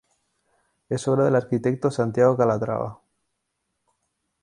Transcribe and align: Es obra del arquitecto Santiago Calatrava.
Es 0.89 1.07
obra 1.07 1.25
del 1.25 1.35
arquitecto 1.35 1.91
Santiago 1.91 2.35
Calatrava. 2.35 2.97